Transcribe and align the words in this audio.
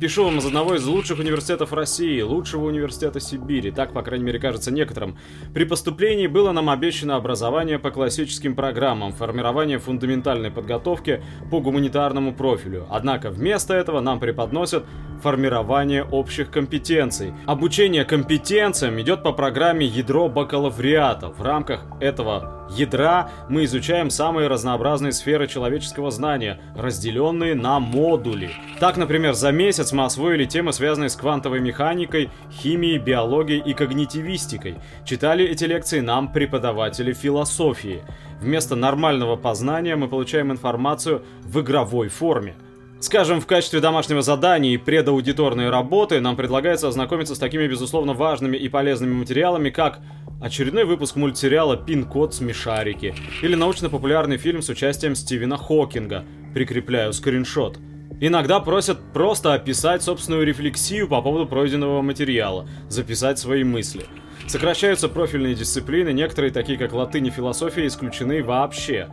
Пишу 0.00 0.24
вам 0.24 0.38
из 0.38 0.44
одного 0.44 0.74
из 0.74 0.84
лучших 0.84 1.20
университетов 1.20 1.72
России, 1.72 2.20
лучшего 2.20 2.66
университета 2.66 3.18
Сибири, 3.18 3.70
так, 3.70 3.92
по 3.92 4.02
крайней 4.02 4.24
мере, 4.24 4.38
кажется 4.38 4.70
некоторым. 4.70 5.16
При 5.54 5.64
поступлении 5.64 6.26
было 6.26 6.52
нам 6.52 6.68
обещано 6.68 7.16
образование 7.16 7.78
по 7.78 7.90
классическим 7.90 8.54
программам, 8.54 9.12
формирование 9.12 9.78
фундаментальной 9.78 10.50
подготовки 10.50 11.22
по 11.50 11.60
гуманитарному 11.60 12.34
профилю. 12.34 12.86
Однако 12.90 13.30
вместо 13.30 13.72
этого 13.72 14.00
нам 14.00 14.20
преподносят 14.20 14.84
формирование 15.22 16.04
общих 16.04 16.50
компетенций. 16.50 17.32
Обучение 17.46 18.04
компетенциям 18.04 19.00
идет 19.00 19.22
по 19.22 19.32
программе 19.32 19.86
«Ядро 19.86 20.28
бакалавриата». 20.28 21.28
В 21.28 21.42
рамках 21.42 21.84
этого 22.00 22.66
ядра 22.70 23.30
мы 23.48 23.64
изучаем 23.64 24.10
самые 24.10 24.48
разнообразные 24.48 25.12
сферы 25.12 25.46
человеческого 25.46 26.10
знания, 26.10 26.60
разделенные 26.76 27.54
на 27.54 27.78
модули. 27.80 28.50
Так, 28.80 28.96
например, 28.96 29.34
за 29.34 29.52
месяц 29.52 29.92
мы 29.92 30.04
освоили 30.04 30.44
темы, 30.44 30.72
связанные 30.72 31.08
с 31.08 31.16
квантовой 31.16 31.60
механикой, 31.60 32.30
химией, 32.50 32.98
биологией 32.98 33.62
и 33.64 33.74
когнитивистикой. 33.74 34.76
Читали 35.04 35.44
эти 35.44 35.64
лекции 35.64 36.00
нам 36.00 36.32
преподаватели 36.32 37.12
философии. 37.12 38.02
Вместо 38.40 38.76
нормального 38.76 39.36
познания 39.36 39.96
мы 39.96 40.08
получаем 40.08 40.52
информацию 40.52 41.22
в 41.42 41.60
игровой 41.60 42.08
форме. 42.08 42.54
Скажем, 42.98 43.42
в 43.42 43.46
качестве 43.46 43.80
домашнего 43.80 44.22
задания 44.22 44.72
и 44.72 44.78
предаудиторной 44.78 45.68
работы 45.68 46.18
нам 46.20 46.34
предлагается 46.34 46.88
ознакомиться 46.88 47.34
с 47.34 47.38
такими, 47.38 47.66
безусловно, 47.66 48.14
важными 48.14 48.56
и 48.56 48.68
полезными 48.70 49.12
материалами, 49.12 49.68
как 49.68 50.00
очередной 50.40 50.84
выпуск 50.84 51.14
мультсериала 51.16 51.76
«Пин-код. 51.76 52.34
Смешарики» 52.34 53.14
или 53.42 53.54
научно-популярный 53.54 54.38
фильм 54.38 54.62
с 54.62 54.70
участием 54.70 55.14
Стивена 55.14 55.58
Хокинга. 55.58 56.24
Прикрепляю 56.54 57.12
скриншот. 57.12 57.78
Иногда 58.18 58.60
просят 58.60 59.12
просто 59.12 59.52
описать 59.52 60.02
собственную 60.02 60.46
рефлексию 60.46 61.06
по 61.06 61.20
поводу 61.20 61.46
пройденного 61.46 62.00
материала, 62.00 62.66
записать 62.88 63.38
свои 63.38 63.62
мысли. 63.62 64.06
Сокращаются 64.46 65.08
профильные 65.08 65.54
дисциплины, 65.54 66.14
некоторые, 66.14 66.50
такие 66.50 66.78
как 66.78 66.94
латынь 66.94 67.26
и 67.26 67.30
философия, 67.30 67.86
исключены 67.86 68.42
вообще. 68.42 69.08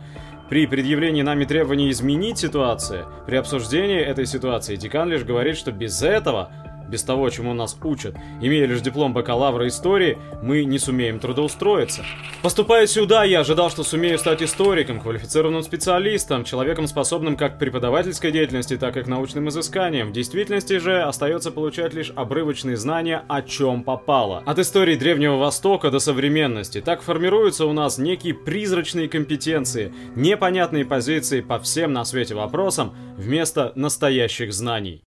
При 0.48 0.66
предъявлении 0.66 1.22
нами 1.22 1.44
требований 1.44 1.90
изменить 1.90 2.38
ситуацию, 2.38 3.06
при 3.26 3.36
обсуждении 3.36 3.98
этой 3.98 4.26
ситуации, 4.26 4.76
декан 4.76 5.08
лишь 5.08 5.24
говорит, 5.24 5.56
что 5.56 5.72
без 5.72 6.02
этого 6.02 6.50
без 6.88 7.02
того, 7.02 7.30
чему 7.30 7.54
нас 7.54 7.76
учат. 7.82 8.16
Имея 8.40 8.66
лишь 8.66 8.80
диплом 8.80 9.12
бакалавра 9.12 9.66
истории, 9.68 10.18
мы 10.42 10.64
не 10.64 10.78
сумеем 10.78 11.18
трудоустроиться. 11.18 12.04
Поступая 12.42 12.86
сюда, 12.86 13.24
я 13.24 13.40
ожидал, 13.40 13.70
что 13.70 13.82
сумею 13.82 14.18
стать 14.18 14.42
историком, 14.42 15.00
квалифицированным 15.00 15.62
специалистом, 15.62 16.44
человеком, 16.44 16.86
способным 16.86 17.36
как 17.36 17.56
к 17.56 17.58
преподавательской 17.58 18.32
деятельности, 18.32 18.76
так 18.76 18.96
и 18.96 19.02
к 19.02 19.06
научным 19.06 19.48
изысканиям. 19.48 20.08
В 20.08 20.12
действительности 20.12 20.78
же 20.78 21.02
остается 21.02 21.50
получать 21.50 21.94
лишь 21.94 22.12
обрывочные 22.14 22.76
знания, 22.76 23.24
о 23.28 23.42
чем 23.42 23.82
попало. 23.82 24.42
От 24.46 24.58
истории 24.58 24.96
Древнего 24.96 25.36
Востока 25.36 25.90
до 25.90 25.98
современности. 25.98 26.80
Так 26.80 27.02
формируются 27.02 27.66
у 27.66 27.72
нас 27.72 27.98
некие 27.98 28.34
призрачные 28.34 29.08
компетенции, 29.08 29.92
непонятные 30.16 30.84
позиции 30.84 31.40
по 31.40 31.58
всем 31.58 31.92
на 31.92 32.04
свете 32.04 32.34
вопросам, 32.34 32.94
вместо 33.16 33.72
настоящих 33.74 34.52
знаний. 34.52 35.04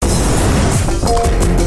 Thank 1.08 1.62